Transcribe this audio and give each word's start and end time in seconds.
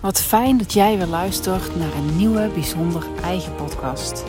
Wat 0.00 0.20
fijn 0.20 0.58
dat 0.58 0.72
jij 0.72 0.96
weer 0.96 1.06
luistert 1.06 1.76
naar 1.76 1.94
een 1.94 2.16
nieuwe 2.16 2.50
bijzonder 2.54 3.06
eigen 3.22 3.54
podcast. 3.54 4.24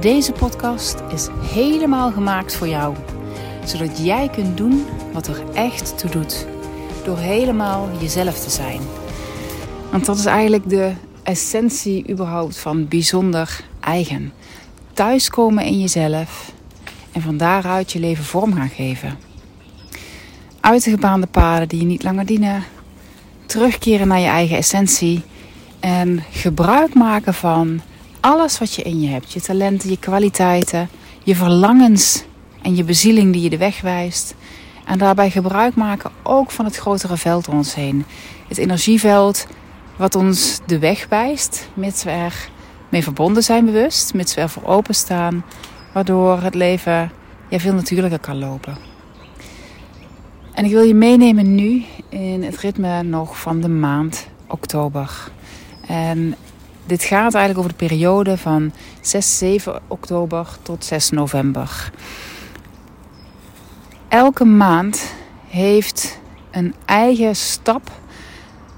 Deze 0.00 0.32
podcast 0.32 1.02
is 1.12 1.28
helemaal 1.40 2.10
gemaakt 2.10 2.56
voor 2.56 2.68
jou, 2.68 2.94
zodat 3.64 4.04
jij 4.04 4.28
kunt 4.28 4.56
doen 4.56 4.86
wat 5.12 5.26
er 5.26 5.42
echt 5.52 5.98
toe 5.98 6.10
doet, 6.10 6.46
door 7.04 7.18
helemaal 7.18 7.88
jezelf 8.00 8.38
te 8.38 8.50
zijn. 8.50 8.80
Want 9.90 10.04
dat 10.06 10.18
is 10.18 10.24
eigenlijk 10.24 10.68
de 10.68 10.92
essentie 11.22 12.10
überhaupt 12.10 12.58
van 12.58 12.88
bijzonder 12.88 13.60
eigen. 13.80 14.32
Thuiskomen 14.92 15.64
in 15.64 15.80
jezelf 15.80 16.52
en 17.12 17.22
van 17.22 17.36
daaruit 17.36 17.92
je 17.92 18.00
leven 18.00 18.24
vorm 18.24 18.54
gaan 18.54 18.68
geven. 18.68 19.18
Uit 20.60 20.84
de 20.84 20.90
gebaande 20.90 21.26
paden 21.26 21.68
die 21.68 21.80
je 21.80 21.86
niet 21.86 22.02
langer 22.02 22.26
dienen 22.26 22.64
terugkeren 23.48 24.08
naar 24.08 24.20
je 24.20 24.26
eigen 24.26 24.56
essentie 24.56 25.22
en 25.80 26.24
gebruik 26.30 26.94
maken 26.94 27.34
van 27.34 27.80
alles 28.20 28.58
wat 28.58 28.74
je 28.74 28.82
in 28.82 29.00
je 29.00 29.08
hebt. 29.08 29.32
Je 29.32 29.40
talenten, 29.40 29.90
je 29.90 29.98
kwaliteiten, 29.98 30.88
je 31.24 31.36
verlangens 31.36 32.24
en 32.62 32.76
je 32.76 32.84
bezieling 32.84 33.32
die 33.32 33.42
je 33.42 33.50
de 33.50 33.56
weg 33.56 33.80
wijst. 33.80 34.34
En 34.84 34.98
daarbij 34.98 35.30
gebruik 35.30 35.74
maken 35.74 36.10
ook 36.22 36.50
van 36.50 36.64
het 36.64 36.76
grotere 36.76 37.16
veld 37.16 37.48
om 37.48 37.56
ons 37.56 37.74
heen. 37.74 38.04
Het 38.48 38.58
energieveld 38.58 39.46
wat 39.96 40.14
ons 40.14 40.60
de 40.66 40.78
weg 40.78 41.06
wijst, 41.08 41.68
mits 41.74 42.04
we 42.04 42.10
er 42.10 42.48
mee 42.88 43.02
verbonden 43.02 43.42
zijn 43.42 43.64
bewust, 43.64 44.14
mits 44.14 44.34
we 44.34 44.40
ervoor 44.40 44.64
openstaan, 44.64 45.44
waardoor 45.92 46.40
het 46.40 46.54
leven 46.54 47.10
ja, 47.48 47.58
veel 47.58 47.74
natuurlijker 47.74 48.18
kan 48.18 48.38
lopen. 48.38 48.97
En 50.58 50.64
ik 50.64 50.70
wil 50.70 50.82
je 50.82 50.94
meenemen 50.94 51.54
nu 51.54 51.84
in 52.08 52.42
het 52.42 52.56
ritme 52.56 53.02
nog 53.02 53.40
van 53.40 53.60
de 53.60 53.68
maand 53.68 54.28
oktober. 54.46 55.30
En 55.86 56.34
dit 56.86 57.02
gaat 57.02 57.34
eigenlijk 57.34 57.58
over 57.58 57.70
de 57.70 57.86
periode 57.86 58.36
van 58.36 58.72
6, 59.00 59.38
7 59.38 59.80
oktober 59.88 60.48
tot 60.62 60.84
6 60.84 61.10
november. 61.10 61.92
Elke 64.08 64.44
maand 64.44 65.14
heeft 65.46 66.18
een 66.50 66.74
eigen 66.84 67.36
stap 67.36 67.90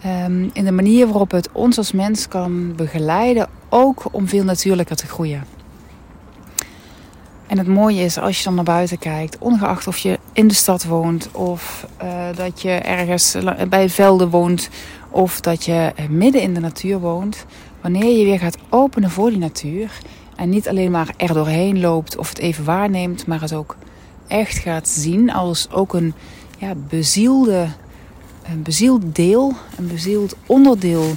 um, 0.06 0.50
in 0.53 0.65
de 0.65 0.72
manier 0.72 1.06
waarop 1.06 1.31
het 1.31 1.48
ons 1.53 1.78
als 1.78 1.92
mens 1.92 2.28
kan 2.28 2.75
begeleiden, 2.77 3.48
ook 3.69 4.05
om 4.11 4.28
veel 4.28 4.44
natuurlijker 4.44 4.97
te 4.97 5.06
groeien. 5.06 5.44
En 7.47 7.59
het 7.59 7.67
mooie 7.67 8.05
is 8.05 8.19
als 8.19 8.39
je 8.39 8.44
dan 8.44 8.55
naar 8.55 8.65
buiten 8.65 8.98
kijkt, 8.98 9.39
ongeacht 9.39 9.87
of 9.87 9.98
je 9.98 10.19
in 10.41 10.48
de 10.48 10.55
stad 10.55 10.84
woont 10.84 11.28
of 11.33 11.86
uh, 12.02 12.24
dat 12.34 12.62
je 12.62 12.70
ergens 12.70 13.36
bij 13.69 13.88
velden 13.88 14.30
woont 14.30 14.69
of 15.10 15.41
dat 15.41 15.64
je 15.64 15.92
midden 16.08 16.42
in 16.42 16.55
de 16.55 16.60
natuur 16.60 16.98
woont, 16.98 17.44
wanneer 17.80 18.19
je 18.19 18.24
weer 18.24 18.38
gaat 18.38 18.56
openen 18.69 19.10
voor 19.10 19.30
die 19.30 19.38
natuur 19.38 19.91
en 20.36 20.48
niet 20.48 20.69
alleen 20.69 20.91
maar 20.91 21.14
er 21.16 21.34
doorheen 21.34 21.80
loopt 21.80 22.16
of 22.16 22.28
het 22.28 22.38
even 22.38 22.64
waarneemt, 22.64 23.27
maar 23.27 23.41
het 23.41 23.55
ook 23.55 23.77
echt 24.27 24.58
gaat 24.58 24.88
zien 24.88 25.32
als 25.32 25.70
ook 25.70 25.94
een 25.94 26.14
ja, 26.58 26.75
bezielde, 26.88 27.66
een 28.50 28.62
bezield 28.62 29.14
deel, 29.14 29.52
een 29.78 29.86
bezield 29.86 30.34
onderdeel 30.47 31.14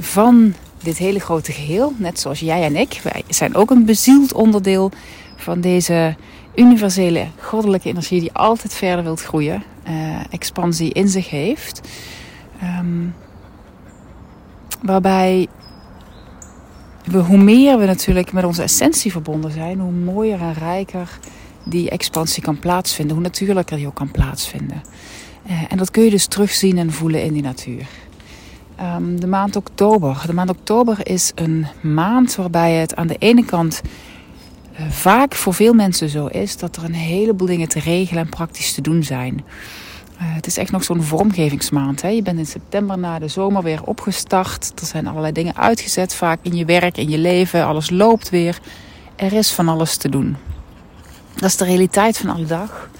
van 0.00 0.54
dit 0.82 0.98
hele 0.98 1.20
grote 1.20 1.52
geheel. 1.52 1.92
Net 1.96 2.20
zoals 2.20 2.40
jij 2.40 2.62
en 2.62 2.76
ik, 2.76 3.00
wij 3.02 3.22
zijn 3.28 3.54
ook 3.54 3.70
een 3.70 3.84
bezield 3.84 4.32
onderdeel 4.32 4.90
van 5.36 5.60
deze 5.60 6.16
universele 6.54 7.26
goddelijke 7.40 7.88
energie 7.88 8.20
die 8.20 8.32
altijd 8.32 8.74
verder 8.74 9.04
wilt 9.04 9.22
groeien, 9.22 9.62
uh, 9.88 9.92
expansie 10.30 10.92
in 10.92 11.08
zich 11.08 11.30
heeft. 11.30 11.80
Um, 12.80 13.14
waarbij 14.82 15.48
we, 17.04 17.18
hoe 17.18 17.38
meer 17.38 17.78
we 17.78 17.86
natuurlijk 17.86 18.32
met 18.32 18.44
onze 18.44 18.62
essentie 18.62 19.10
verbonden 19.10 19.50
zijn, 19.50 19.80
hoe 19.80 19.92
mooier 19.92 20.40
en 20.40 20.54
rijker 20.54 21.18
die 21.64 21.90
expansie 21.90 22.42
kan 22.42 22.58
plaatsvinden, 22.58 23.14
hoe 23.14 23.24
natuurlijker 23.24 23.76
die 23.76 23.86
ook 23.86 23.94
kan 23.94 24.10
plaatsvinden. 24.10 24.82
Uh, 25.46 25.62
en 25.68 25.76
dat 25.76 25.90
kun 25.90 26.02
je 26.02 26.10
dus 26.10 26.26
terugzien 26.26 26.78
en 26.78 26.92
voelen 26.92 27.22
in 27.22 27.32
die 27.32 27.42
natuur. 27.42 27.86
Um, 28.96 29.20
de 29.20 29.26
maand 29.26 29.56
oktober. 29.56 30.22
De 30.26 30.34
maand 30.34 30.50
oktober 30.50 30.98
is 31.02 31.32
een 31.34 31.66
maand 31.80 32.34
waarbij 32.34 32.72
het 32.72 32.94
aan 32.94 33.06
de 33.06 33.16
ene 33.18 33.44
kant 33.44 33.82
vaak 34.88 35.34
voor 35.34 35.54
veel 35.54 35.72
mensen 35.72 36.08
zo 36.08 36.26
is 36.26 36.56
dat 36.56 36.76
er 36.76 36.84
een 36.84 36.94
heleboel 36.94 37.46
dingen 37.46 37.68
te 37.68 37.80
regelen 37.80 38.22
en 38.22 38.28
praktisch 38.28 38.72
te 38.72 38.80
doen 38.80 39.02
zijn. 39.02 39.44
Uh, 40.22 40.34
het 40.34 40.46
is 40.46 40.56
echt 40.56 40.70
nog 40.70 40.84
zo'n 40.84 41.02
vormgevingsmaand. 41.02 42.02
Hè? 42.02 42.08
Je 42.08 42.22
bent 42.22 42.38
in 42.38 42.46
september 42.46 42.98
na 42.98 43.18
de 43.18 43.28
zomer 43.28 43.62
weer 43.62 43.82
opgestart. 43.84 44.72
Er 44.80 44.86
zijn 44.86 45.06
allerlei 45.06 45.32
dingen 45.32 45.56
uitgezet, 45.56 46.14
vaak 46.14 46.38
in 46.42 46.56
je 46.56 46.64
werk, 46.64 46.96
in 46.96 47.08
je 47.08 47.18
leven. 47.18 47.66
Alles 47.66 47.90
loopt 47.90 48.30
weer. 48.30 48.58
Er 49.16 49.32
is 49.32 49.50
van 49.50 49.68
alles 49.68 49.96
te 49.96 50.08
doen. 50.08 50.36
Dat 51.34 51.44
is 51.44 51.56
de 51.56 51.64
realiteit 51.64 52.18
van 52.18 52.30
alle 52.30 52.46
dag. 52.46 52.90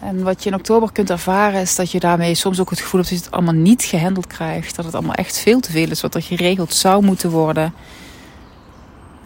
En 0.00 0.22
wat 0.22 0.42
je 0.42 0.50
in 0.50 0.56
oktober 0.56 0.92
kunt 0.92 1.10
ervaren 1.10 1.60
is 1.60 1.76
dat 1.76 1.90
je 1.90 2.00
daarmee 2.00 2.34
soms 2.34 2.60
ook 2.60 2.70
het 2.70 2.80
gevoel 2.80 3.00
hebt 3.00 3.12
dat 3.12 3.18
je 3.18 3.24
het 3.24 3.34
allemaal 3.34 3.62
niet 3.62 3.84
gehandeld 3.84 4.26
krijgt. 4.26 4.76
Dat 4.76 4.84
het 4.84 4.94
allemaal 4.94 5.14
echt 5.14 5.38
veel 5.38 5.60
te 5.60 5.70
veel 5.70 5.90
is 5.90 6.00
wat 6.00 6.14
er 6.14 6.22
geregeld 6.22 6.74
zou 6.74 7.04
moeten 7.04 7.30
worden. 7.30 7.74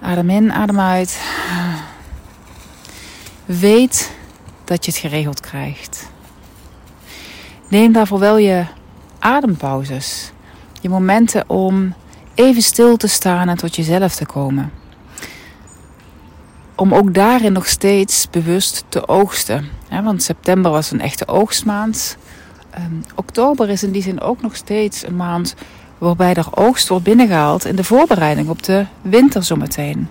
Adem 0.03 0.31
in, 0.31 0.53
adem 0.53 0.81
uit. 0.81 1.21
Weet 3.59 4.13
dat 4.65 4.85
je 4.85 4.91
het 4.91 5.01
geregeld 5.01 5.41
krijgt. 5.41 6.11
Neem 7.69 7.93
daarvoor 7.93 8.19
wel 8.19 8.37
je 8.39 8.65
adempauzes. 9.19 10.33
Je 10.81 10.89
momenten 10.89 11.45
om 11.49 11.95
even 12.35 12.63
stil 12.63 12.97
te 12.97 13.07
staan 13.07 13.49
en 13.49 13.57
tot 13.57 13.77
jezelf 13.77 14.15
te 14.15 14.27
komen. 14.27 14.73
Om 16.75 16.95
ook 16.95 17.15
daarin 17.15 17.53
nog 17.53 17.67
steeds 17.67 18.31
bewust 18.31 18.85
te 18.89 19.09
oogsten. 19.09 19.69
Want 20.03 20.23
september 20.23 20.71
was 20.71 20.91
een 20.91 21.01
echte 21.01 21.29
oogstmaand. 21.29 22.17
Um, 22.79 23.05
oktober 23.15 23.69
is 23.71 23.83
in 23.83 23.93
die 23.93 24.03
zin 24.03 24.21
ook 24.21 24.43
nog 24.43 24.57
steeds 24.57 25.07
een 25.07 25.17
maand 25.17 25.55
waarbij 25.99 26.35
er 26.35 26.57
oogst 26.57 26.89
wordt 26.89 27.05
binnengehaald 27.05 27.65
in 27.65 27.77
de 27.77 27.85
voorbereiding 27.85 28.49
op 28.49 28.63
de 28.63 28.87
winter 29.03 29.43
zometeen 29.43 30.09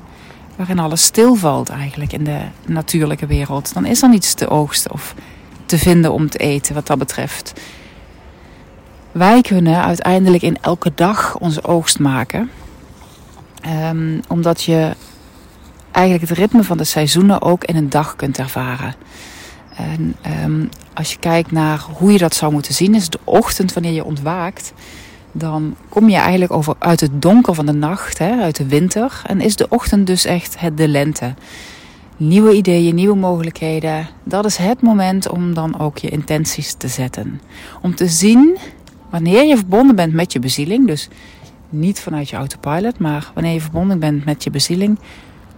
waarin 0.59 0.79
alles 0.79 1.03
stilvalt 1.03 1.69
eigenlijk 1.69 2.13
in 2.13 2.23
de 2.23 2.39
natuurlijke 2.65 3.25
wereld, 3.25 3.73
dan 3.73 3.85
is 3.85 4.01
er 4.01 4.09
niets 4.09 4.33
te 4.33 4.49
oogsten 4.49 4.91
of 4.91 5.15
te 5.65 5.77
vinden 5.77 6.13
om 6.13 6.29
te 6.29 6.37
eten 6.37 6.75
wat 6.75 6.87
dat 6.87 6.97
betreft. 6.97 7.53
Wij 9.11 9.41
kunnen 9.41 9.83
uiteindelijk 9.83 10.43
in 10.43 10.57
elke 10.61 10.91
dag 10.95 11.37
onze 11.37 11.63
oogst 11.63 11.99
maken, 11.99 12.49
um, 13.91 14.19
omdat 14.27 14.63
je 14.63 14.95
eigenlijk 15.91 16.29
het 16.29 16.37
ritme 16.37 16.63
van 16.63 16.77
de 16.77 16.83
seizoenen 16.83 17.41
ook 17.41 17.63
in 17.63 17.75
een 17.75 17.89
dag 17.89 18.15
kunt 18.15 18.37
ervaren. 18.37 18.95
En 19.75 20.15
um, 20.43 20.69
als 20.93 21.11
je 21.11 21.19
kijkt 21.19 21.51
naar 21.51 21.85
hoe 21.97 22.11
je 22.11 22.17
dat 22.17 22.35
zou 22.35 22.51
moeten 22.51 22.73
zien, 22.73 22.95
is 22.95 23.09
de 23.09 23.19
ochtend 23.23 23.73
wanneer 23.73 23.93
je 23.93 24.05
ontwaakt 24.05 24.73
dan 25.31 25.75
kom 25.89 26.09
je 26.09 26.15
eigenlijk 26.15 26.51
over 26.51 26.75
uit 26.79 26.99
het 26.99 27.21
donker 27.21 27.53
van 27.53 27.65
de 27.65 27.71
nacht, 27.71 28.17
hè, 28.17 28.41
uit 28.41 28.55
de 28.55 28.67
winter. 28.67 29.21
En 29.25 29.41
is 29.41 29.55
de 29.55 29.69
ochtend 29.69 30.07
dus 30.07 30.25
echt 30.25 30.59
het 30.59 30.77
de 30.77 30.87
lente. 30.87 31.33
Nieuwe 32.17 32.53
ideeën, 32.53 32.95
nieuwe 32.95 33.15
mogelijkheden. 33.15 34.07
Dat 34.23 34.45
is 34.45 34.57
het 34.57 34.81
moment 34.81 35.29
om 35.29 35.53
dan 35.53 35.79
ook 35.79 35.97
je 35.97 36.09
intenties 36.09 36.73
te 36.73 36.87
zetten. 36.87 37.41
Om 37.81 37.95
te 37.95 38.07
zien 38.07 38.57
wanneer 39.09 39.43
je 39.43 39.57
verbonden 39.57 39.95
bent 39.95 40.13
met 40.13 40.33
je 40.33 40.39
bezieling. 40.39 40.87
Dus 40.87 41.09
niet 41.69 41.99
vanuit 41.99 42.29
je 42.29 42.35
autopilot, 42.35 42.99
maar 42.99 43.31
wanneer 43.33 43.53
je 43.53 43.61
verbonden 43.61 43.99
bent 43.99 44.25
met 44.25 44.43
je 44.43 44.49
bezieling. 44.49 44.99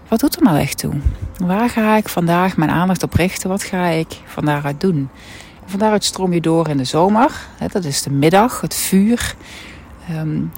Wat 0.07 0.19
doet 0.19 0.35
er 0.35 0.43
nou 0.43 0.57
echt 0.57 0.77
toe? 0.77 0.93
Waar 1.37 1.69
ga 1.69 1.97
ik 1.97 2.09
vandaag 2.09 2.57
mijn 2.57 2.69
aandacht 2.69 3.03
op 3.03 3.13
richten? 3.13 3.49
Wat 3.49 3.63
ga 3.63 3.87
ik 3.87 4.19
van 4.25 4.45
daaruit 4.45 4.81
doen? 4.81 5.09
Van 5.71 5.79
daaruit 5.79 6.03
stroom 6.03 6.33
je 6.33 6.41
door 6.41 6.67
in 6.67 6.77
de 6.77 6.83
zomer. 6.83 7.47
Dat 7.71 7.83
is 7.83 8.01
de 8.01 8.09
middag, 8.09 8.61
het 8.61 8.75
vuur. 8.75 9.35
Um, 10.11 10.51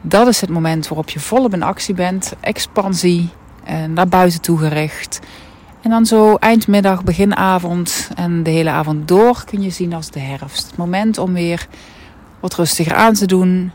dat 0.00 0.26
is 0.26 0.40
het 0.40 0.50
moment 0.50 0.88
waarop 0.88 1.10
je 1.10 1.20
volop 1.20 1.52
in 1.52 1.62
actie 1.62 1.94
bent. 1.94 2.32
Expansie, 2.40 3.30
en 3.64 3.92
naar 3.92 4.08
buiten 4.08 4.40
toe 4.40 4.58
gericht. 4.58 5.20
En 5.80 5.90
dan 5.90 6.06
zo 6.06 6.34
eindmiddag, 6.34 7.04
beginavond 7.04 8.10
en 8.14 8.42
de 8.42 8.50
hele 8.50 8.70
avond 8.70 9.08
door 9.08 9.44
kun 9.44 9.62
je 9.62 9.70
zien 9.70 9.92
als 9.92 10.10
de 10.10 10.20
herfst. 10.20 10.66
Het 10.66 10.76
moment 10.76 11.18
om 11.18 11.32
weer 11.32 11.66
wat 12.40 12.54
rustiger 12.54 12.94
aan 12.94 13.14
te 13.14 13.26
doen. 13.26 13.72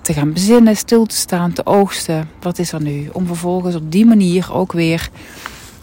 Te 0.00 0.12
gaan 0.12 0.32
bezinnen, 0.32 0.76
stil 0.76 1.06
te 1.06 1.16
staan, 1.16 1.52
te 1.52 1.66
oogsten. 1.66 2.30
Wat 2.40 2.58
is 2.58 2.72
er 2.72 2.82
nu? 2.82 3.08
Om 3.12 3.26
vervolgens 3.26 3.74
op 3.74 3.92
die 3.92 4.06
manier 4.06 4.52
ook 4.52 4.72
weer... 4.72 5.10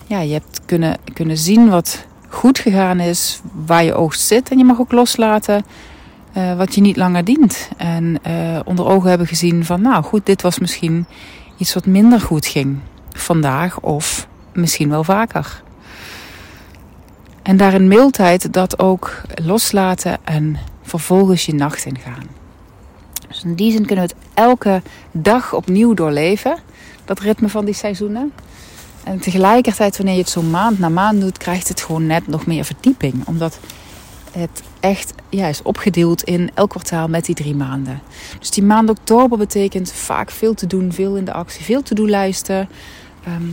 Ja, 0.08 0.20
je 0.20 0.34
hebt 0.34 0.62
kunnen, 0.66 0.98
kunnen 1.14 1.38
zien 1.38 1.70
wat 1.70 2.06
goed 2.36 2.60
gegaan 2.60 3.00
is, 3.00 3.42
waar 3.66 3.84
je 3.84 3.94
oogst 3.94 4.22
zit. 4.22 4.50
En 4.50 4.58
je 4.58 4.64
mag 4.64 4.80
ook 4.80 4.92
loslaten 4.92 5.66
uh, 6.38 6.58
wat 6.58 6.76
je 6.76 6.82
niet 6.82 6.98
langer 6.98 7.24
dient. 7.24 7.70
En 7.78 8.18
uh, 8.28 8.60
onder 8.66 8.86
ogen 8.86 9.10
hebben 9.10 9.28
gezien 9.28 9.66
van, 9.66 9.82
nou 9.82 10.04
goed, 10.04 10.26
dit 10.26 10.42
was 10.42 10.60
misschien 10.60 11.06
iets 11.58 11.74
wat 11.74 11.86
minder 11.86 12.22
goed 12.22 12.46
ging 12.46 12.80
vandaag 13.12 13.80
of 13.80 14.28
misschien 14.54 14.90
wel 14.90 15.04
vaker. 15.04 15.64
En 17.42 17.58
daarin 17.58 17.88
mildheid 17.88 18.54
dat 18.54 18.80
ook 18.80 19.22
loslaten 19.44 20.18
en 20.24 20.58
vervolgens 20.82 21.46
je 21.46 21.54
nacht 21.54 21.86
ingaan. 21.86 22.28
Dus 23.28 23.44
in 23.44 23.56
die 23.56 23.72
zin 23.72 23.86
kunnen 23.86 24.08
we 24.08 24.14
het 24.14 24.30
elke 24.34 24.82
dag 25.12 25.54
opnieuw 25.54 25.94
doorleven, 25.94 26.58
dat 27.06 27.20
ritme 27.20 27.50
van 27.50 27.66
die 27.66 27.74
seizoenen. 27.74 28.34
En 29.06 29.20
tegelijkertijd, 29.20 29.98
wanneer 29.98 30.16
je 30.16 30.22
het 30.22 30.30
zo 30.30 30.42
maand 30.42 30.80
na 30.80 30.90
maand 30.90 31.22
doet, 31.22 31.38
krijgt 31.38 31.68
het 31.68 31.82
gewoon 31.82 32.06
net 32.06 32.28
nog 32.28 32.46
meer 32.46 32.66
verdieping. 32.66 33.28
Omdat 33.28 33.60
het 34.32 34.64
echt 34.80 35.14
ja, 35.30 35.48
is 35.48 35.62
opgedeeld 35.62 36.24
in 36.24 36.52
elk 36.54 36.70
kwartaal 36.70 37.08
met 37.08 37.26
die 37.26 37.36
drie 37.36 37.56
maanden. 37.56 38.02
Dus 38.40 38.50
die 38.50 38.64
maand 38.64 38.90
oktober 38.90 39.38
betekent 39.38 39.92
vaak 39.92 40.32
veel 40.32 40.54
te 40.54 40.68
doen, 40.68 40.94
veel 40.94 41.16
in 41.16 41.26
de 41.26 41.34
actie, 41.34 41.64
veel 41.64 41.82
to-do-lijsten. 41.82 42.70
Ehm, 43.24 43.50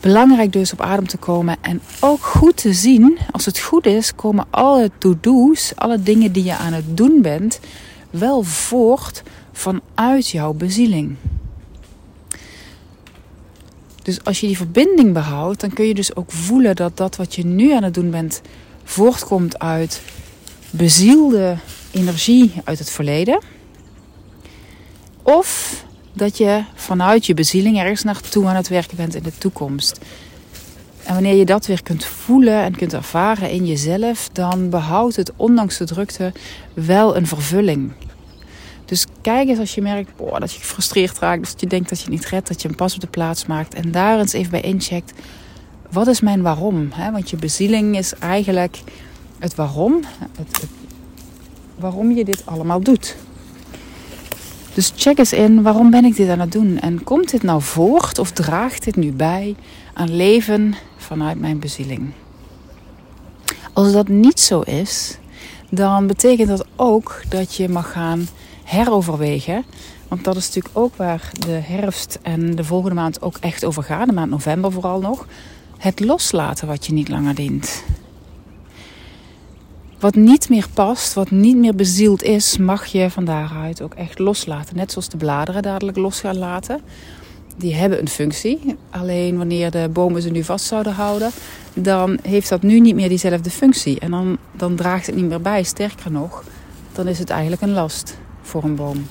belangrijk 0.00 0.52
dus 0.52 0.72
op 0.72 0.80
adem 0.80 1.06
te 1.06 1.16
komen 1.16 1.56
en 1.60 1.80
ook 2.00 2.22
goed 2.22 2.56
te 2.56 2.72
zien, 2.72 3.18
als 3.30 3.44
het 3.44 3.58
goed 3.58 3.86
is, 3.86 4.14
komen 4.14 4.46
alle 4.50 4.90
to-do's, 4.98 5.72
alle 5.76 6.02
dingen 6.02 6.32
die 6.32 6.44
je 6.44 6.56
aan 6.56 6.72
het 6.72 6.96
doen 6.96 7.22
bent, 7.22 7.60
wel 8.10 8.42
voort 8.42 9.22
vanuit 9.52 10.28
jouw 10.28 10.52
bezieling. 10.52 11.16
Dus 14.02 14.24
als 14.24 14.40
je 14.40 14.46
die 14.46 14.56
verbinding 14.56 15.12
behoudt, 15.12 15.60
dan 15.60 15.72
kun 15.72 15.84
je 15.84 15.94
dus 15.94 16.16
ook 16.16 16.32
voelen 16.32 16.76
dat 16.76 16.96
dat 16.96 17.16
wat 17.16 17.34
je 17.34 17.46
nu 17.46 17.72
aan 17.72 17.82
het 17.82 17.94
doen 17.94 18.10
bent, 18.10 18.40
voortkomt 18.84 19.58
uit 19.58 20.02
bezielde 20.70 21.56
energie 21.90 22.52
uit 22.64 22.78
het 22.78 22.90
verleden. 22.90 23.40
Of 25.22 25.84
dat 26.12 26.38
je 26.38 26.64
vanuit 26.74 27.26
je 27.26 27.34
bezieling 27.34 27.78
ergens 27.78 28.02
naartoe 28.02 28.46
aan 28.46 28.56
het 28.56 28.68
werken 28.68 28.96
bent 28.96 29.14
in 29.14 29.22
de 29.22 29.38
toekomst. 29.38 29.98
En 31.04 31.14
wanneer 31.14 31.34
je 31.34 31.44
dat 31.44 31.66
weer 31.66 31.82
kunt 31.82 32.04
voelen 32.04 32.62
en 32.62 32.76
kunt 32.76 32.92
ervaren 32.92 33.50
in 33.50 33.66
jezelf, 33.66 34.28
dan 34.32 34.70
behoudt 34.70 35.16
het 35.16 35.32
ondanks 35.36 35.76
de 35.76 35.84
drukte 35.84 36.32
wel 36.74 37.16
een 37.16 37.26
vervulling. 37.26 37.92
Dus 38.90 39.06
kijk 39.20 39.48
eens 39.48 39.58
als 39.58 39.74
je 39.74 39.82
merkt 39.82 40.10
dat 40.38 40.52
je 40.52 40.58
gefrustreerd 40.58 41.18
raakt, 41.18 41.50
dat 41.50 41.60
je 41.60 41.66
denkt 41.66 41.88
dat 41.88 42.00
je 42.00 42.10
niet 42.10 42.26
redt, 42.26 42.48
dat 42.48 42.62
je 42.62 42.68
een 42.68 42.74
pas 42.74 42.94
op 42.94 43.00
de 43.00 43.06
plaats 43.06 43.46
maakt 43.46 43.74
en 43.74 43.90
daar 43.90 44.18
eens 44.18 44.32
even 44.32 44.50
bij 44.50 44.60
incheckt. 44.60 45.12
Wat 45.90 46.06
is 46.06 46.20
mijn 46.20 46.42
waarom? 46.42 46.92
Want 47.12 47.30
je 47.30 47.36
bezieling 47.36 47.96
is 47.96 48.14
eigenlijk 48.14 48.78
het 49.38 49.54
waarom, 49.54 50.00
het, 50.36 50.66
waarom 51.78 52.10
je 52.10 52.24
dit 52.24 52.46
allemaal 52.46 52.80
doet. 52.80 53.16
Dus 54.74 54.92
check 54.96 55.18
eens 55.18 55.32
in, 55.32 55.62
waarom 55.62 55.90
ben 55.90 56.04
ik 56.04 56.16
dit 56.16 56.28
aan 56.28 56.40
het 56.40 56.52
doen? 56.52 56.78
En 56.80 57.04
komt 57.04 57.30
dit 57.30 57.42
nou 57.42 57.62
voort 57.62 58.18
of 58.18 58.30
draagt 58.30 58.84
dit 58.84 58.96
nu 58.96 59.12
bij 59.12 59.54
aan 59.94 60.16
leven 60.16 60.74
vanuit 60.96 61.40
mijn 61.40 61.58
bezieling? 61.58 62.12
Als 63.72 63.92
dat 63.92 64.08
niet 64.08 64.40
zo 64.40 64.60
is, 64.60 65.18
dan 65.68 66.06
betekent 66.06 66.48
dat 66.48 66.66
ook 66.76 67.22
dat 67.28 67.54
je 67.54 67.68
mag 67.68 67.92
gaan 67.92 68.28
heroverwegen. 68.70 69.64
Want 70.08 70.24
dat 70.24 70.36
is 70.36 70.46
natuurlijk 70.46 70.78
ook 70.78 70.96
waar 70.96 71.30
de 71.46 71.60
herfst 71.62 72.18
en 72.22 72.54
de 72.54 72.64
volgende 72.64 72.94
maand 72.94 73.22
ook 73.22 73.36
echt 73.40 73.64
over 73.64 73.82
gaan. 73.82 74.06
De 74.06 74.12
maand 74.12 74.30
november 74.30 74.72
vooral 74.72 75.00
nog. 75.00 75.26
Het 75.78 76.00
loslaten 76.00 76.66
wat 76.66 76.86
je 76.86 76.92
niet 76.92 77.08
langer 77.08 77.34
dient. 77.34 77.82
Wat 79.98 80.14
niet 80.14 80.48
meer 80.48 80.66
past, 80.74 81.14
wat 81.14 81.30
niet 81.30 81.56
meer 81.56 81.74
bezield 81.74 82.22
is, 82.22 82.58
mag 82.58 82.86
je 82.86 83.10
van 83.10 83.24
daaruit 83.24 83.82
ook 83.82 83.94
echt 83.94 84.18
loslaten. 84.18 84.76
Net 84.76 84.92
zoals 84.92 85.08
de 85.08 85.16
bladeren 85.16 85.62
dadelijk 85.62 85.96
los 85.96 86.20
gaan 86.20 86.38
laten. 86.38 86.80
Die 87.56 87.74
hebben 87.74 88.00
een 88.00 88.08
functie. 88.08 88.76
Alleen 88.90 89.36
wanneer 89.36 89.70
de 89.70 89.88
bomen 89.92 90.22
ze 90.22 90.30
nu 90.30 90.44
vast 90.44 90.64
zouden 90.64 90.92
houden, 90.92 91.30
dan 91.74 92.18
heeft 92.22 92.48
dat 92.48 92.62
nu 92.62 92.80
niet 92.80 92.94
meer 92.94 93.08
diezelfde 93.08 93.50
functie. 93.50 94.00
En 94.00 94.10
dan, 94.10 94.38
dan 94.52 94.76
draagt 94.76 95.06
het 95.06 95.14
niet 95.14 95.28
meer 95.28 95.40
bij. 95.40 95.62
Sterker 95.62 96.10
nog, 96.10 96.44
dan 96.92 97.08
is 97.08 97.18
het 97.18 97.30
eigenlijk 97.30 97.62
een 97.62 97.72
last 97.72 98.16
voor 98.50 98.64
een 98.64 98.74
boom. 98.74 99.06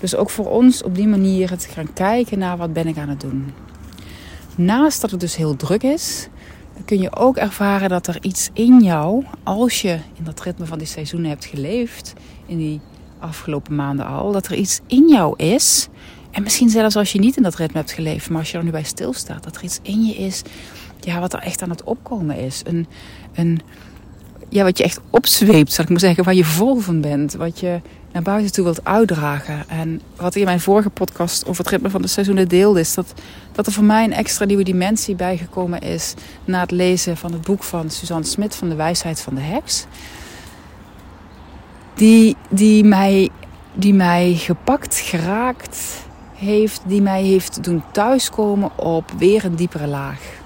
Dus 0.00 0.16
ook 0.16 0.30
voor 0.30 0.50
ons 0.50 0.82
op 0.82 0.94
die 0.94 1.08
manier 1.08 1.50
het 1.50 1.64
gaan 1.64 1.92
kijken 1.92 2.38
naar 2.38 2.56
wat 2.56 2.72
ben 2.72 2.86
ik 2.86 2.98
aan 2.98 3.08
het 3.08 3.20
doen. 3.20 3.52
Naast 4.56 5.00
dat 5.00 5.10
het 5.10 5.20
dus 5.20 5.36
heel 5.36 5.56
druk 5.56 5.82
is, 5.82 6.28
kun 6.84 7.00
je 7.00 7.16
ook 7.16 7.36
ervaren 7.36 7.88
dat 7.88 8.06
er 8.06 8.18
iets 8.20 8.50
in 8.52 8.82
jou, 8.82 9.24
als 9.42 9.82
je 9.82 9.98
in 10.14 10.24
dat 10.24 10.40
ritme 10.40 10.66
van 10.66 10.78
die 10.78 10.86
seizoenen 10.86 11.30
hebt 11.30 11.44
geleefd, 11.44 12.12
in 12.46 12.56
die 12.58 12.80
afgelopen 13.18 13.74
maanden 13.74 14.06
al, 14.06 14.32
dat 14.32 14.46
er 14.46 14.54
iets 14.54 14.80
in 14.86 15.08
jou 15.08 15.34
is. 15.36 15.88
En 16.30 16.42
misschien 16.42 16.70
zelfs 16.70 16.96
als 16.96 17.12
je 17.12 17.18
niet 17.18 17.36
in 17.36 17.42
dat 17.42 17.54
ritme 17.54 17.78
hebt 17.78 17.92
geleefd, 17.92 18.30
maar 18.30 18.38
als 18.38 18.50
je 18.50 18.58
er 18.58 18.64
nu 18.64 18.70
bij 18.70 18.82
stilstaat, 18.82 19.44
dat 19.44 19.56
er 19.56 19.64
iets 19.64 19.78
in 19.82 20.04
je 20.04 20.14
is 20.14 20.42
ja, 21.04 21.20
wat 21.20 21.32
er 21.32 21.40
echt 21.40 21.62
aan 21.62 21.70
het 21.70 21.82
opkomen 21.82 22.36
is. 22.36 22.62
Een, 22.64 22.86
een, 23.34 23.60
ja, 24.48 24.64
wat 24.64 24.78
je 24.78 24.84
echt 24.84 25.00
opzweept, 25.10 25.72
zal 25.72 25.84
ik 25.84 25.90
maar 25.90 26.00
zeggen, 26.00 26.24
waar 26.24 26.34
je 26.34 26.44
vol 26.44 26.76
van 26.76 27.00
bent. 27.00 27.32
Wat 27.32 27.60
je 27.60 27.80
naar 28.12 28.22
buiten 28.22 28.52
toe 28.52 28.64
wilt 28.64 28.84
uitdragen. 28.84 29.68
En 29.68 30.00
wat 30.16 30.36
in 30.36 30.44
mijn 30.44 30.60
vorige 30.60 30.90
podcast 30.90 31.46
over 31.46 31.64
het 31.64 31.72
ritme 31.72 31.90
van 31.90 32.02
de 32.02 32.08
seizoenen 32.08 32.48
deelde, 32.48 32.80
is 32.80 32.94
dat, 32.94 33.12
dat 33.52 33.66
er 33.66 33.72
voor 33.72 33.84
mij 33.84 34.04
een 34.04 34.12
extra 34.12 34.44
nieuwe 34.44 34.64
dimensie 34.64 35.14
bijgekomen 35.14 35.80
is 35.80 36.14
na 36.44 36.60
het 36.60 36.70
lezen 36.70 37.16
van 37.16 37.32
het 37.32 37.42
boek 37.42 37.62
van 37.62 37.90
Suzanne 37.90 38.26
Smit 38.26 38.54
van 38.54 38.68
de 38.68 38.74
wijsheid 38.74 39.20
van 39.20 39.34
de 39.34 39.40
heks. 39.40 39.86
Die, 41.94 42.36
die, 42.50 42.84
mij, 42.84 43.28
die 43.72 43.94
mij 43.94 44.34
gepakt, 44.34 44.98
geraakt 44.98 45.78
heeft, 46.34 46.82
die 46.86 47.02
mij 47.02 47.22
heeft 47.22 47.64
doen 47.64 47.82
thuiskomen 47.92 48.78
op 48.78 49.10
weer 49.18 49.44
een 49.44 49.56
diepere 49.56 49.86
laag. 49.86 50.41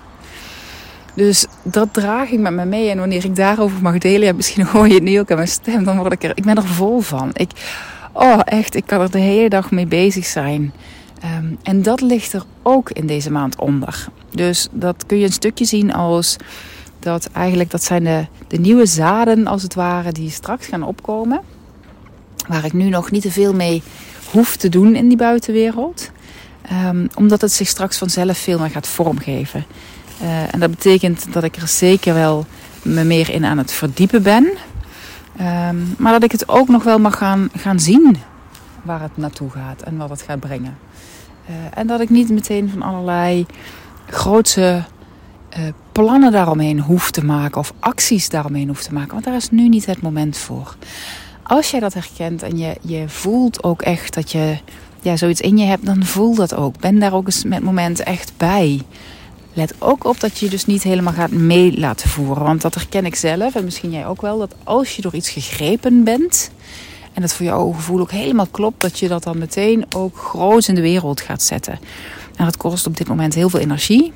Dus 1.17 1.47
dat 1.63 1.89
draag 1.93 2.31
ik 2.31 2.39
met 2.39 2.53
me 2.53 2.65
mee. 2.65 2.91
En 2.91 2.99
wanneer 2.99 3.25
ik 3.25 3.37
daarover 3.37 3.83
mag 3.83 3.99
delen, 3.99 4.27
ja, 4.27 4.33
misschien 4.33 4.67
hoor 4.73 4.89
je 4.89 4.95
het 4.95 5.03
nu 5.03 5.21
ook 5.21 5.31
aan 5.31 5.37
mijn 5.37 5.49
stem, 5.49 5.85
dan 5.85 5.99
word 5.99 6.13
ik 6.13 6.25
er, 6.25 6.33
ik 6.35 6.45
ben 6.45 6.57
er 6.57 6.67
vol 6.67 7.01
van. 7.01 7.31
Ik, 7.33 7.51
oh, 8.13 8.41
echt, 8.45 8.75
ik 8.75 8.87
kan 8.87 9.01
er 9.01 9.11
de 9.11 9.19
hele 9.19 9.49
dag 9.49 9.71
mee 9.71 9.87
bezig 9.87 10.27
zijn. 10.27 10.73
Ehm, 11.21 11.47
en 11.63 11.83
dat 11.83 12.01
ligt 12.01 12.33
er 12.33 12.43
ook 12.63 12.91
in 12.91 13.07
deze 13.07 13.31
maand 13.31 13.59
onder. 13.59 14.07
Dus 14.31 14.69
dat 14.71 15.07
kun 15.07 15.19
je 15.19 15.25
een 15.25 15.33
stukje 15.33 15.65
zien 15.65 15.93
als 15.93 16.37
dat 16.99 17.29
eigenlijk, 17.33 17.71
dat 17.71 17.83
zijn 17.83 18.05
de, 18.05 18.27
de 18.49 18.59
nieuwe 18.59 18.87
zaden 18.87 19.47
als 19.47 19.63
het 19.63 19.75
ware, 19.75 20.13
die 20.13 20.31
straks 20.31 20.67
gaan 20.67 20.83
opkomen. 20.83 21.41
Waar 22.49 22.65
ik 22.65 22.73
nu 22.73 22.89
nog 22.89 23.11
niet 23.11 23.23
te 23.23 23.31
veel 23.31 23.55
mee 23.55 23.83
hoef 24.31 24.57
te 24.57 24.69
doen 24.69 24.95
in 24.95 25.09
die 25.09 25.17
buitenwereld. 25.17 26.11
Um, 26.87 27.09
omdat 27.15 27.41
het 27.41 27.53
zich 27.53 27.69
straks 27.69 27.99
vanzelf 27.99 28.39
veel 28.39 28.59
meer 28.59 28.71
gaat 28.71 28.87
vormgeven. 28.87 29.65
Uh, 30.23 30.55
en 30.55 30.61
dat 30.61 30.71
betekent 30.71 31.33
dat 31.33 31.45
ik 31.45 31.57
er 31.57 31.69
zeker 31.69 32.15
wel 32.15 32.47
me 32.83 33.05
meer 33.05 33.31
in 33.31 33.45
aan 33.45 33.59
het 33.59 33.73
verdiepen 33.73 34.23
ben. 34.23 34.45
Um, 35.41 35.95
maar 35.99 36.13
dat 36.13 36.23
ik 36.23 36.33
het 36.33 36.49
ook 36.49 36.69
nog 36.69 36.85
wel 36.85 36.99
mag 36.99 37.17
gaan, 37.17 37.49
gaan 37.57 37.81
zien 37.81 38.17
waar 38.83 39.01
het 39.01 39.17
naartoe 39.17 39.51
gaat 39.51 39.83
en 39.83 39.97
wat 39.97 40.11
het 40.11 40.23
gaat 40.23 40.41
brengen. 40.41 40.79
Uh, 41.49 41.55
en 41.75 41.87
dat 41.87 42.01
ik 42.01 42.11
niet 42.11 42.31
meteen 42.31 42.71
van 42.71 42.83
allerlei 42.83 43.47
grootse 44.07 44.85
uh, 45.59 45.65
plannen 45.93 46.33
daaromheen 46.33 46.81
hoef 46.81 47.11
te 47.11 47.25
maken 47.25 47.61
of 47.61 47.73
acties 47.79 48.29
daaromheen 48.29 48.69
hoef 48.69 48.83
te 48.83 48.93
maken. 48.93 49.13
Want 49.13 49.25
daar 49.25 49.35
is 49.35 49.51
nu 49.51 49.69
niet 49.69 49.87
het 49.87 50.03
moment 50.03 50.37
voor. 50.37 50.77
Als 51.43 51.71
jij 51.71 51.81
dat 51.81 51.95
herkent 51.95 52.43
en 52.43 52.59
je, 52.59 52.77
je 52.81 53.09
voelt 53.09 53.65
ook 53.65 53.83
echt 53.83 54.15
dat 54.15 54.33
je 54.33 54.59
ja, 55.01 55.17
zoiets 55.17 55.41
in 55.41 55.59
je 55.59 55.65
hebt, 55.65 55.87
dan 55.87 56.05
voel 56.05 56.35
dat 56.35 56.55
ook. 56.55 56.79
Ben 56.81 56.99
daar 56.99 57.13
ook 57.13 57.27
eens 57.27 57.45
met 57.45 57.63
moment 57.63 58.01
echt 58.01 58.33
bij. 58.37 58.83
Let 59.57 59.75
ook 59.79 60.05
op 60.05 60.21
dat 60.21 60.39
je 60.39 60.45
je 60.45 60.51
dus 60.51 60.67
niet 60.67 60.83
helemaal 60.83 61.13
gaat 61.13 61.31
mee 61.31 61.79
laten 61.79 62.09
voeren. 62.09 62.45
Want 62.45 62.63
dat 62.63 62.75
herken 62.75 63.07
ik 63.07 63.15
zelf 63.15 63.55
en 63.55 63.65
misschien 63.65 63.91
jij 63.91 64.07
ook 64.07 64.21
wel. 64.21 64.39
Dat 64.39 64.55
als 64.65 64.97
je 64.97 65.03
door 65.03 65.15
iets 65.15 65.31
gegrepen 65.31 66.05
bent. 66.05 66.51
En 67.13 67.21
dat 67.21 67.33
voor 67.33 67.47
jouw 67.47 67.71
gevoel 67.71 68.01
ook 68.01 68.11
helemaal 68.11 68.47
klopt. 68.51 68.81
Dat 68.81 68.99
je 68.99 69.09
dat 69.09 69.23
dan 69.23 69.39
meteen 69.39 69.85
ook 69.97 70.19
groot 70.19 70.69
in 70.69 70.75
de 70.75 70.81
wereld 70.81 71.21
gaat 71.21 71.43
zetten. 71.43 71.79
En 72.37 72.45
dat 72.45 72.57
kost 72.57 72.87
op 72.87 72.97
dit 72.97 73.09
moment 73.09 73.35
heel 73.35 73.49
veel 73.49 73.61
energie. 73.61 74.13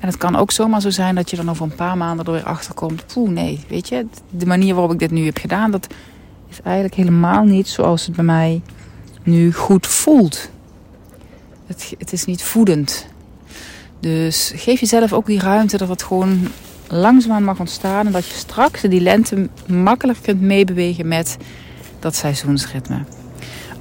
En 0.00 0.08
het 0.08 0.16
kan 0.16 0.36
ook 0.36 0.50
zomaar 0.50 0.80
zo 0.80 0.90
zijn 0.90 1.14
dat 1.14 1.30
je 1.30 1.36
dan 1.36 1.50
over 1.50 1.64
een 1.64 1.74
paar 1.74 1.96
maanden 1.96 2.26
er 2.26 2.32
weer 2.32 2.44
achter 2.44 2.74
komt. 2.74 3.06
Poeh, 3.06 3.30
nee, 3.30 3.64
weet 3.68 3.88
je, 3.88 4.06
de 4.30 4.46
manier 4.46 4.74
waarop 4.74 4.92
ik 4.92 4.98
dit 4.98 5.10
nu 5.10 5.24
heb 5.24 5.38
gedaan, 5.38 5.70
dat 5.70 5.86
is 6.48 6.60
eigenlijk 6.64 6.94
helemaal 6.94 7.44
niet 7.44 7.68
zoals 7.68 8.06
het 8.06 8.16
bij 8.16 8.24
mij 8.24 8.62
nu 9.22 9.52
goed 9.52 9.86
voelt. 9.86 10.50
Het, 11.66 11.94
het 11.98 12.12
is 12.12 12.24
niet 12.24 12.42
voedend. 12.42 13.10
Dus 14.02 14.52
geef 14.54 14.80
jezelf 14.80 15.12
ook 15.12 15.26
die 15.26 15.40
ruimte 15.40 15.76
dat 15.76 15.88
het 15.88 16.02
gewoon 16.02 16.48
langzaamaan 16.88 17.44
mag 17.44 17.60
ontstaan. 17.60 18.06
En 18.06 18.12
dat 18.12 18.26
je 18.26 18.34
straks 18.34 18.80
die 18.80 19.00
lente 19.00 19.48
makkelijk 19.66 20.18
kunt 20.22 20.40
meebewegen 20.40 21.08
met 21.08 21.36
dat 21.98 22.14
seizoensritme. 22.14 22.98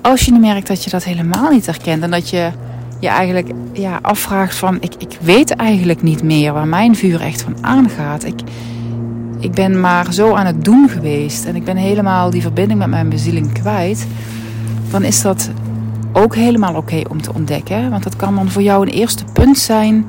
Als 0.02 0.26
je 0.26 0.32
nu 0.32 0.40
merkt 0.40 0.68
dat 0.68 0.84
je 0.84 0.90
dat 0.90 1.04
helemaal 1.04 1.52
niet 1.52 1.66
herkent 1.66 2.04
en 2.04 2.12
dat 2.12 2.30
je 2.30 2.52
je 3.00 3.08
eigenlijk 3.08 3.52
ja, 3.74 4.00
afvraagt 4.02 4.56
van 4.56 4.78
ik, 4.80 4.94
ik 4.98 5.18
weet 5.22 5.56
eigenlijk 5.56 6.02
niet 6.02 6.24
meer 6.24 6.54
waar 6.54 6.68
mijn 6.68 6.96
vuur 6.96 7.22
echt 7.22 7.42
van 7.42 7.58
aangaat. 7.62 8.24
Ik, 8.24 8.40
ik 9.40 9.52
ben 9.52 9.80
maar 9.80 10.14
zo 10.14 10.34
aan 10.34 10.46
het 10.46 10.66
doen 10.66 10.90
geweest 10.90 11.46
en 11.46 11.56
ik 11.56 11.64
ben 11.64 11.78
helemaal 11.78 12.30
die 12.30 12.42
verbinding 12.42 12.80
met 12.80 12.90
mijn 12.90 13.10
bezieling 13.10 13.54
kwijt. 13.54 14.08
Dan 14.92 15.04
is 15.04 15.22
dat 15.22 15.50
ook 16.14 16.36
helemaal 16.36 16.76
oké 16.76 17.02
om 17.10 17.22
te 17.22 17.34
ontdekken. 17.34 17.90
Want 17.90 18.04
dat 18.04 18.16
kan 18.16 18.36
dan 18.36 18.52
voor 18.52 18.62
jou 18.62 18.88
een 18.88 18.94
eerste 18.94 19.24
punt 19.34 19.58
zijn 19.58 20.06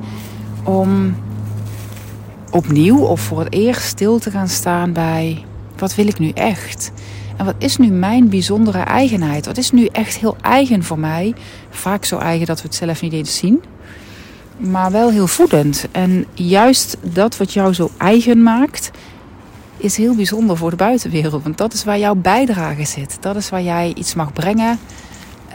om 0.63 1.15
opnieuw 2.51 2.99
of 2.99 3.21
voor 3.21 3.39
het 3.39 3.53
eerst 3.53 3.81
stil 3.81 4.19
te 4.19 4.31
gaan 4.31 4.47
staan 4.47 4.93
bij 4.93 5.45
wat 5.77 5.95
wil 5.95 6.07
ik 6.07 6.19
nu 6.19 6.29
echt? 6.29 6.91
En 7.37 7.45
wat 7.45 7.55
is 7.57 7.77
nu 7.77 7.87
mijn 7.87 8.29
bijzondere 8.29 8.79
eigenheid? 8.79 9.45
Wat 9.45 9.57
is 9.57 9.71
nu 9.71 9.85
echt 9.85 10.17
heel 10.17 10.35
eigen 10.41 10.83
voor 10.83 10.99
mij? 10.99 11.33
Vaak 11.69 12.05
zo 12.05 12.17
eigen 12.17 12.45
dat 12.45 12.61
we 12.61 12.67
het 12.67 12.75
zelf 12.75 13.01
niet 13.01 13.13
eens 13.13 13.37
zien. 13.37 13.63
Maar 14.57 14.91
wel 14.91 15.11
heel 15.11 15.27
voedend. 15.27 15.87
En 15.91 16.25
juist 16.33 16.97
dat 17.01 17.37
wat 17.37 17.53
jou 17.53 17.73
zo 17.73 17.89
eigen 17.97 18.43
maakt, 18.43 18.91
is 19.77 19.97
heel 19.97 20.15
bijzonder 20.15 20.57
voor 20.57 20.69
de 20.69 20.75
buitenwereld. 20.75 21.43
Want 21.43 21.57
dat 21.57 21.73
is 21.73 21.83
waar 21.83 21.99
jouw 21.99 22.15
bijdrage 22.15 22.85
zit. 22.85 23.17
Dat 23.19 23.35
is 23.35 23.49
waar 23.49 23.63
jij 23.63 23.91
iets 23.95 24.13
mag 24.13 24.33
brengen. 24.33 24.79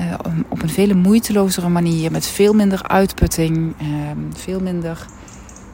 Uh, 0.00 0.14
op 0.48 0.62
een 0.62 0.68
veel 0.68 0.94
moeitelozere 0.94 1.68
manier. 1.68 2.10
Met 2.10 2.26
veel 2.26 2.52
minder 2.52 2.88
uitputting. 2.88 3.74
Uh, 3.82 3.88
veel 4.34 4.60
minder 4.60 5.06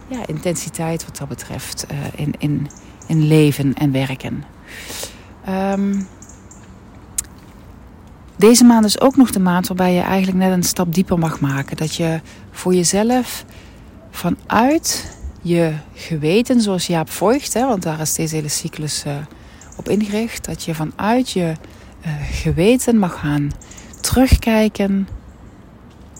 ja, 0.08 0.26
intensiteit 0.26 1.04
wat 1.04 1.16
dat 1.16 1.28
betreft. 1.28 1.86
Uh, 1.92 1.98
in, 2.16 2.34
in, 2.38 2.68
in 3.06 3.26
leven 3.26 3.74
en 3.74 3.92
werken. 3.92 4.44
Um, 5.48 6.06
deze 8.36 8.64
maand 8.64 8.84
is 8.84 9.00
ook 9.00 9.16
nog 9.16 9.30
de 9.30 9.40
maand 9.40 9.66
waarbij 9.66 9.94
je 9.94 10.00
eigenlijk 10.00 10.38
net 10.38 10.52
een 10.52 10.62
stap 10.62 10.94
dieper 10.94 11.18
mag 11.18 11.40
maken. 11.40 11.76
Dat 11.76 11.94
je 11.94 12.20
voor 12.50 12.74
jezelf 12.74 13.44
vanuit 14.10 15.16
je 15.42 15.72
geweten, 15.94 16.60
zoals 16.60 16.86
Jaap 16.86 17.10
Voigt, 17.10 17.54
hè, 17.54 17.66
want 17.66 17.82
daar 17.82 18.00
is 18.00 18.14
deze 18.14 18.34
hele 18.34 18.48
cyclus 18.48 19.04
uh, 19.06 19.12
op 19.76 19.88
ingericht, 19.88 20.44
dat 20.44 20.62
je 20.62 20.74
vanuit 20.74 21.30
je 21.30 21.54
geweten 22.30 22.98
mag 22.98 23.20
gaan 23.20 23.50
terugkijken 24.04 25.08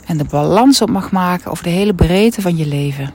en 0.04 0.16
de 0.16 0.24
balans 0.24 0.82
op 0.82 0.90
mag 0.90 1.10
maken 1.10 1.50
over 1.50 1.64
de 1.64 1.70
hele 1.70 1.94
breedte 1.94 2.42
van 2.42 2.56
je 2.56 2.66
leven. 2.66 3.14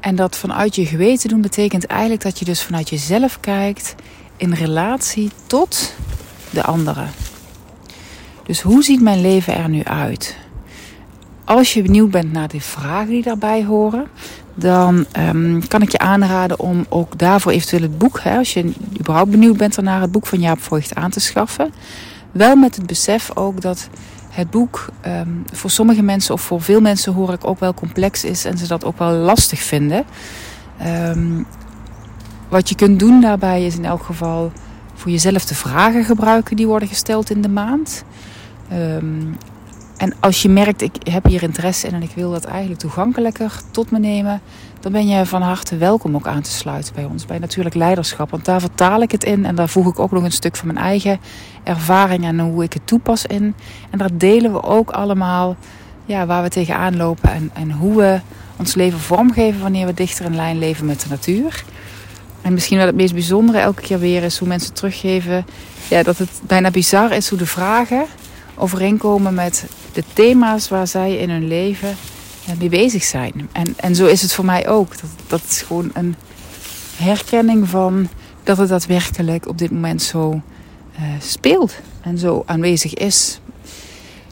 En 0.00 0.16
dat 0.16 0.36
vanuit 0.36 0.74
je 0.74 0.86
geweten 0.86 1.28
doen 1.28 1.40
betekent 1.40 1.86
eigenlijk 1.86 2.22
dat 2.22 2.38
je 2.38 2.44
dus 2.44 2.62
vanuit 2.62 2.88
jezelf 2.88 3.40
kijkt 3.40 3.94
in 4.36 4.52
relatie 4.52 5.30
tot 5.46 5.94
de 6.50 6.62
anderen. 6.62 7.10
Dus 8.44 8.60
hoe 8.60 8.82
ziet 8.82 9.00
mijn 9.00 9.20
leven 9.20 9.56
er 9.56 9.68
nu 9.68 9.84
uit? 9.84 10.36
Als 11.48 11.74
je 11.74 11.82
benieuwd 11.82 12.10
bent 12.10 12.32
naar 12.32 12.48
de 12.48 12.60
vragen 12.60 13.08
die 13.08 13.22
daarbij 13.22 13.64
horen, 13.64 14.06
dan 14.54 15.06
um, 15.18 15.68
kan 15.68 15.82
ik 15.82 15.92
je 15.92 15.98
aanraden 15.98 16.58
om 16.60 16.86
ook 16.88 17.18
daarvoor 17.18 17.52
eventueel 17.52 17.82
het 17.82 17.98
boek, 17.98 18.20
hè, 18.20 18.36
als 18.36 18.52
je 18.52 18.72
überhaupt 18.98 19.30
benieuwd 19.30 19.56
bent 19.56 19.80
naar 19.80 20.00
het 20.00 20.12
boek 20.12 20.26
van 20.26 20.40
Jaap 20.40 20.62
Voigt 20.62 20.94
aan 20.94 21.10
te 21.10 21.20
schaffen. 21.20 21.72
Wel 22.32 22.56
met 22.56 22.76
het 22.76 22.86
besef 22.86 23.36
ook 23.36 23.60
dat 23.60 23.88
het 24.30 24.50
boek 24.50 24.88
um, 25.06 25.44
voor 25.52 25.70
sommige 25.70 26.02
mensen 26.02 26.34
of 26.34 26.40
voor 26.40 26.62
veel 26.62 26.80
mensen 26.80 27.12
hoor 27.12 27.32
ik 27.32 27.46
ook 27.46 27.60
wel 27.60 27.74
complex 27.74 28.24
is 28.24 28.44
en 28.44 28.58
ze 28.58 28.66
dat 28.66 28.84
ook 28.84 28.98
wel 28.98 29.12
lastig 29.12 29.62
vinden. 29.62 30.04
Um, 30.86 31.46
wat 32.48 32.68
je 32.68 32.74
kunt 32.74 32.98
doen 32.98 33.20
daarbij 33.20 33.66
is 33.66 33.76
in 33.76 33.84
elk 33.84 34.02
geval 34.02 34.52
voor 34.94 35.10
jezelf 35.10 35.44
de 35.44 35.54
vragen 35.54 36.04
gebruiken 36.04 36.56
die 36.56 36.66
worden 36.66 36.88
gesteld 36.88 37.30
in 37.30 37.40
de 37.40 37.48
maand. 37.48 38.04
En 39.98 40.14
als 40.20 40.42
je 40.42 40.48
merkt, 40.48 40.82
ik 40.82 40.96
heb 41.10 41.24
hier 41.24 41.42
interesse 41.42 41.86
in 41.86 41.94
en 41.94 42.02
ik 42.02 42.10
wil 42.14 42.30
dat 42.30 42.44
eigenlijk 42.44 42.80
toegankelijker 42.80 43.52
tot 43.70 43.90
me 43.90 43.98
nemen, 43.98 44.40
dan 44.80 44.92
ben 44.92 45.08
je 45.08 45.26
van 45.26 45.42
harte 45.42 45.76
welkom 45.76 46.14
ook 46.14 46.26
aan 46.26 46.42
te 46.42 46.50
sluiten 46.50 46.94
bij 46.94 47.04
ons, 47.04 47.26
bij 47.26 47.38
Natuurlijk 47.38 47.74
Leiderschap. 47.74 48.30
Want 48.30 48.44
daar 48.44 48.60
vertaal 48.60 49.02
ik 49.02 49.10
het 49.10 49.24
in 49.24 49.44
en 49.44 49.54
daar 49.54 49.68
voeg 49.68 49.86
ik 49.86 49.98
ook 49.98 50.10
nog 50.10 50.22
een 50.22 50.32
stuk 50.32 50.56
van 50.56 50.66
mijn 50.66 50.78
eigen 50.78 51.20
ervaring 51.64 52.24
en 52.24 52.38
hoe 52.40 52.62
ik 52.62 52.72
het 52.72 52.86
toepas 52.86 53.26
in. 53.26 53.54
En 53.90 53.98
daar 53.98 54.10
delen 54.12 54.52
we 54.52 54.62
ook 54.62 54.90
allemaal 54.90 55.56
ja, 56.06 56.26
waar 56.26 56.42
we 56.42 56.48
tegenaan 56.48 56.96
lopen 56.96 57.30
en, 57.30 57.50
en 57.54 57.70
hoe 57.70 57.96
we 57.96 58.20
ons 58.56 58.74
leven 58.74 58.98
vormgeven 58.98 59.60
wanneer 59.60 59.86
we 59.86 59.94
dichter 59.94 60.24
in 60.24 60.36
lijn 60.36 60.58
leven 60.58 60.86
met 60.86 61.00
de 61.00 61.08
natuur. 61.08 61.64
En 62.42 62.52
misschien 62.52 62.76
wel 62.76 62.86
het 62.86 62.96
meest 62.96 63.12
bijzondere 63.12 63.58
elke 63.58 63.82
keer 63.82 63.98
weer 63.98 64.22
is 64.22 64.38
hoe 64.38 64.48
mensen 64.48 64.74
teruggeven 64.74 65.46
ja, 65.88 66.02
dat 66.02 66.18
het 66.18 66.30
bijna 66.46 66.70
bizar 66.70 67.12
is 67.12 67.28
hoe 67.28 67.38
de 67.38 67.46
vragen 67.46 68.06
overeenkomen 68.58 69.34
met 69.34 69.64
de 69.92 70.04
thema's 70.12 70.68
waar 70.68 70.86
zij 70.86 71.16
in 71.16 71.30
hun 71.30 71.48
leven 71.48 71.96
mee 72.58 72.68
bezig 72.68 73.02
zijn. 73.02 73.48
En, 73.52 73.74
en 73.76 73.94
zo 73.94 74.06
is 74.06 74.22
het 74.22 74.32
voor 74.32 74.44
mij 74.44 74.68
ook. 74.68 75.00
Dat, 75.00 75.10
dat 75.26 75.40
is 75.48 75.62
gewoon 75.62 75.90
een 75.94 76.14
herkenning 76.96 77.68
van 77.68 78.08
dat 78.42 78.58
het 78.58 78.68
daadwerkelijk 78.68 79.48
op 79.48 79.58
dit 79.58 79.70
moment 79.70 80.02
zo 80.02 80.40
uh, 81.00 81.02
speelt 81.20 81.74
en 82.00 82.18
zo 82.18 82.42
aanwezig 82.46 82.94
is. 82.94 83.40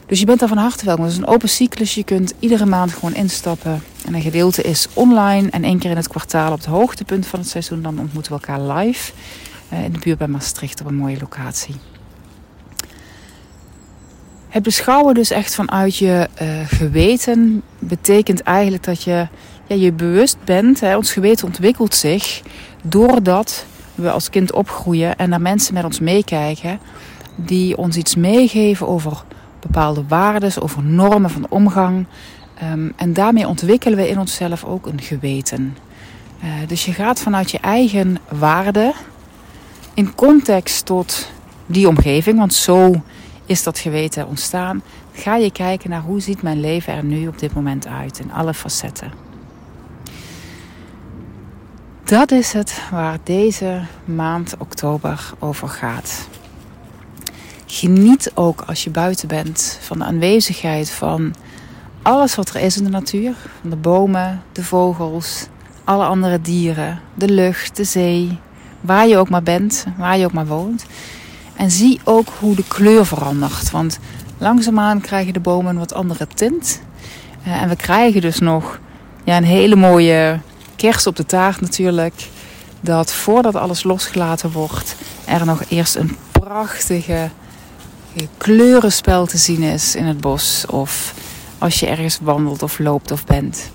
Dus 0.05 0.19
je 0.19 0.25
bent 0.25 0.39
daar 0.39 0.49
van 0.49 0.57
harte 0.57 0.85
welkom. 0.85 1.03
Het 1.03 1.13
is 1.13 1.19
een 1.19 1.27
open 1.27 1.49
cyclus. 1.49 1.95
Je 1.95 2.03
kunt 2.03 2.33
iedere 2.39 2.65
maand 2.65 2.93
gewoon 2.93 3.13
instappen. 3.13 3.83
En 4.05 4.13
een 4.13 4.21
gedeelte 4.21 4.61
is 4.61 4.87
online 4.93 5.49
en 5.49 5.63
één 5.63 5.79
keer 5.79 5.89
in 5.89 5.95
het 5.97 6.07
kwartaal 6.07 6.51
op 6.51 6.57
het 6.57 6.67
hoogtepunt 6.67 7.27
van 7.27 7.39
het 7.39 7.49
seizoen. 7.49 7.81
Dan 7.81 7.99
ontmoeten 7.99 8.31
we 8.31 8.39
elkaar 8.39 8.77
live 8.77 9.11
uh, 9.73 9.83
in 9.83 9.91
de 9.91 9.99
buurt 9.99 10.17
bij 10.17 10.27
Maastricht 10.27 10.81
op 10.81 10.87
een 10.87 10.95
mooie 10.95 11.19
locatie. 11.19 11.75
Het 14.49 14.63
beschouwen 14.63 15.13
dus 15.13 15.31
echt 15.31 15.55
vanuit 15.55 15.95
je 15.95 16.27
uh, 16.41 16.47
geweten 16.65 17.61
betekent 17.79 18.41
eigenlijk 18.41 18.83
dat 18.83 19.03
je 19.03 19.27
ja, 19.67 19.75
je 19.75 19.91
bewust 19.91 20.37
bent. 20.43 20.79
Hè, 20.79 20.95
ons 20.95 21.11
geweten 21.11 21.47
ontwikkelt 21.47 21.95
zich 21.95 22.41
doordat 22.83 23.65
we 23.95 24.11
als 24.11 24.29
kind 24.29 24.53
opgroeien 24.53 25.15
en 25.15 25.29
naar 25.29 25.41
mensen 25.41 25.73
met 25.73 25.83
ons 25.83 25.99
meekijken 25.99 26.79
die 27.35 27.77
ons 27.77 27.95
iets 27.95 28.15
meegeven 28.15 28.87
over 28.87 29.23
bepaalde 29.59 30.03
waarden, 30.07 30.61
over 30.61 30.83
normen 30.83 31.29
van 31.29 31.45
omgang. 31.49 32.05
Um, 32.63 32.93
en 32.95 33.13
daarmee 33.13 33.47
ontwikkelen 33.47 33.97
we 33.97 34.09
in 34.09 34.19
onszelf 34.19 34.63
ook 34.63 34.85
een 34.85 35.01
geweten. 35.01 35.77
Uh, 36.43 36.49
dus 36.67 36.85
je 36.85 36.93
gaat 36.93 37.19
vanuit 37.19 37.51
je 37.51 37.59
eigen 37.59 38.17
waarden 38.29 38.93
in 39.93 40.15
context 40.15 40.85
tot 40.85 41.31
die 41.65 41.87
omgeving, 41.87 42.37
want 42.37 42.53
zo 42.53 43.01
is 43.47 43.63
dat 43.63 43.79
geweten 43.79 44.27
ontstaan. 44.27 44.81
Ga 45.13 45.35
je 45.35 45.51
kijken 45.51 45.89
naar 45.89 46.01
hoe 46.01 46.19
ziet 46.19 46.41
mijn 46.41 46.59
leven 46.59 46.93
er 46.93 47.03
nu 47.03 47.27
op 47.27 47.39
dit 47.39 47.53
moment 47.53 47.87
uit 47.87 48.19
in 48.19 48.31
alle 48.31 48.53
facetten. 48.53 49.11
Dat 52.03 52.31
is 52.31 52.53
het 52.53 52.81
waar 52.91 53.17
deze 53.23 53.81
maand 54.05 54.55
oktober 54.57 55.33
over 55.39 55.67
gaat. 55.67 56.27
Geniet 57.65 58.31
ook 58.33 58.61
als 58.61 58.83
je 58.83 58.89
buiten 58.89 59.27
bent 59.27 59.79
van 59.81 59.99
de 59.99 60.05
aanwezigheid 60.05 60.89
van 60.89 61.33
alles 62.01 62.35
wat 62.35 62.49
er 62.49 62.61
is 62.61 62.77
in 62.77 62.83
de 62.83 62.89
natuur. 62.89 63.35
Van 63.61 63.69
de 63.69 63.75
bomen, 63.75 64.43
de 64.51 64.63
vogels, 64.63 65.47
alle 65.83 66.05
andere 66.05 66.41
dieren, 66.41 67.01
de 67.13 67.29
lucht, 67.29 67.75
de 67.75 67.83
zee. 67.83 68.39
Waar 68.81 69.07
je 69.07 69.17
ook 69.17 69.29
maar 69.29 69.43
bent, 69.43 69.85
waar 69.97 70.17
je 70.17 70.25
ook 70.25 70.33
maar 70.33 70.47
woont. 70.47 70.85
En 71.57 71.71
zie 71.71 71.99
ook 72.03 72.27
hoe 72.39 72.55
de 72.55 72.63
kleur 72.67 73.05
verandert. 73.05 73.71
Want 73.71 73.99
langzaamaan 74.37 75.01
krijgen 75.01 75.33
de 75.33 75.39
bomen 75.39 75.71
een 75.71 75.79
wat 75.79 75.93
andere 75.93 76.27
tint. 76.33 76.81
Uh, 77.47 77.61
en 77.61 77.69
we 77.69 77.75
krijgen 77.75 78.21
dus 78.21 78.39
nog 78.39 78.79
ja, 79.23 79.37
een 79.37 79.43
hele 79.43 79.75
mooie 79.75 80.39
kerst 80.75 81.07
op 81.07 81.15
de 81.15 81.25
taart 81.25 81.61
natuurlijk. 81.61 82.29
Dat 82.81 83.13
voordat 83.13 83.55
alles 83.55 83.83
losgelaten 83.83 84.51
wordt, 84.51 84.95
er 85.25 85.45
nog 85.45 85.61
eerst 85.69 85.95
een 85.95 86.17
prachtige 86.31 87.29
kleurenspel 88.37 89.25
te 89.25 89.37
zien 89.37 89.61
is 89.61 89.95
in 89.95 90.05
het 90.05 90.21
bos. 90.21 90.65
Of 90.65 91.13
als 91.57 91.79
je 91.79 91.87
ergens 91.87 92.19
wandelt 92.21 92.63
of 92.63 92.79
loopt 92.79 93.11
of 93.11 93.25
bent. 93.25 93.71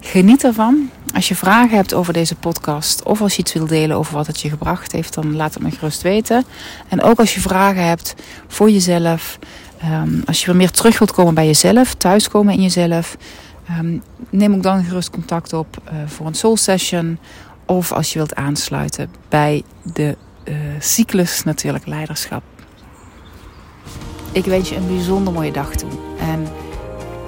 Geniet 0.00 0.44
ervan. 0.44 0.90
Als 1.14 1.28
je 1.28 1.36
vragen 1.36 1.76
hebt 1.76 1.94
over 1.94 2.12
deze 2.12 2.34
podcast 2.34 3.02
of 3.02 3.20
als 3.20 3.34
je 3.34 3.40
iets 3.40 3.52
wilt 3.52 3.68
delen 3.68 3.96
over 3.96 4.14
wat 4.14 4.26
het 4.26 4.40
je 4.40 4.48
gebracht 4.48 4.92
heeft, 4.92 5.14
dan 5.14 5.36
laat 5.36 5.54
het 5.54 5.62
me 5.62 5.70
gerust 5.70 6.02
weten. 6.02 6.44
En 6.88 7.02
ook 7.02 7.18
als 7.18 7.34
je 7.34 7.40
vragen 7.40 7.86
hebt 7.86 8.14
voor 8.46 8.70
jezelf, 8.70 9.38
um, 9.84 10.22
als 10.26 10.40
je 10.40 10.46
weer 10.46 10.56
meer 10.56 10.70
terug 10.70 10.98
wilt 10.98 11.12
komen 11.12 11.34
bij 11.34 11.46
jezelf, 11.46 11.94
thuiskomen 11.94 12.54
in 12.54 12.62
jezelf, 12.62 13.16
um, 13.78 14.02
neem 14.30 14.54
ook 14.54 14.62
dan 14.62 14.84
gerust 14.84 15.10
contact 15.10 15.52
op 15.52 15.76
uh, 15.84 15.92
voor 16.06 16.26
een 16.26 16.34
soul 16.34 16.56
session. 16.56 17.18
Of 17.66 17.92
als 17.92 18.12
je 18.12 18.18
wilt 18.18 18.34
aansluiten 18.34 19.10
bij 19.28 19.62
de 19.82 20.16
uh, 20.44 20.54
cyclus 20.78 21.42
natuurlijk 21.42 21.86
leiderschap. 21.86 22.42
Ik 24.32 24.44
wens 24.44 24.68
je 24.68 24.76
een 24.76 24.86
bijzonder 24.86 25.32
mooie 25.32 25.52
dag 25.52 25.74
toe. 25.74 25.90
En 26.18 26.46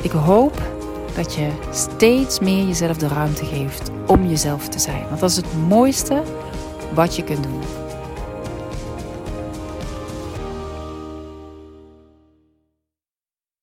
ik 0.02 0.10
hoop 0.10 0.73
dat 1.14 1.34
je 1.34 1.50
steeds 1.70 2.40
meer 2.40 2.66
jezelf 2.66 2.96
de 2.96 3.08
ruimte 3.08 3.44
geeft 3.44 3.90
om 4.06 4.28
jezelf 4.28 4.68
te 4.68 4.78
zijn. 4.78 5.04
Want 5.08 5.20
dat 5.20 5.30
is 5.30 5.36
het 5.36 5.68
mooiste 5.68 6.22
wat 6.94 7.16
je 7.16 7.24
kunt 7.24 7.42
doen. 7.42 7.83